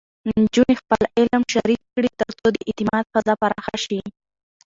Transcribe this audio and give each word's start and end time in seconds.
نجونې 0.39 0.73
خپل 0.81 1.01
علم 1.17 1.41
شریک 1.53 1.81
کړي، 1.93 2.09
ترڅو 2.19 2.47
د 2.51 2.57
اعتماد 2.67 3.03
فضا 3.13 3.33
پراخه 3.41 3.75
شي. 3.85 3.99